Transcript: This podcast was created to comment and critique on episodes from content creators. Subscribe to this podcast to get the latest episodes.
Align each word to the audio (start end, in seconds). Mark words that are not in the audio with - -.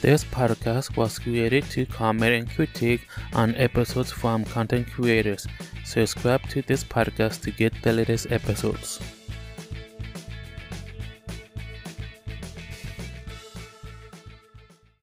This 0.00 0.24
podcast 0.24 0.96
was 0.96 1.18
created 1.18 1.64
to 1.72 1.84
comment 1.84 2.32
and 2.32 2.48
critique 2.48 3.06
on 3.34 3.54
episodes 3.56 4.10
from 4.10 4.46
content 4.46 4.90
creators. 4.90 5.46
Subscribe 5.84 6.42
to 6.48 6.62
this 6.62 6.82
podcast 6.82 7.42
to 7.42 7.50
get 7.50 7.74
the 7.82 7.92
latest 7.92 8.32
episodes. 8.32 8.98